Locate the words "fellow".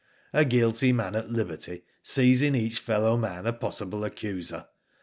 2.79-3.15